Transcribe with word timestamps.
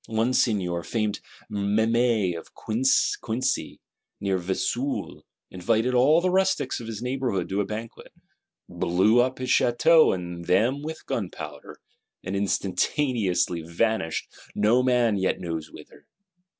One 0.07 0.33
Seigneur, 0.33 0.81
famed 0.81 1.19
Memmay 1.47 2.33
of 2.35 2.55
Quincey, 2.55 3.79
near 4.19 4.39
Vesoul, 4.39 5.23
invited 5.51 5.93
all 5.93 6.21
the 6.21 6.31
rustics 6.31 6.79
of 6.79 6.87
his 6.87 7.03
neighbourhood 7.03 7.47
to 7.49 7.61
a 7.61 7.65
banquet; 7.65 8.11
blew 8.67 9.21
up 9.21 9.37
his 9.37 9.49
Château 9.51 10.11
and 10.15 10.45
them 10.45 10.81
with 10.81 11.05
gunpowder; 11.05 11.77
and 12.23 12.35
instantaneously 12.35 13.61
vanished, 13.61 14.27
no 14.55 14.81
man 14.81 15.17
yet 15.17 15.39
knows 15.39 15.71
whither. 15.71 16.07